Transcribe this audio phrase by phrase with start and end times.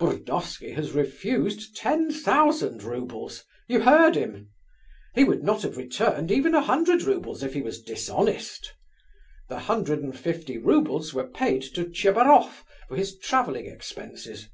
[0.00, 4.50] Burdovsky has refused ten thousand roubles; you heard him.
[5.14, 8.72] He would not have returned even a hundred roubles if he was dishonest!
[9.48, 14.48] The hundred and fifty roubles were paid to Tchebaroff for his travelling expenses.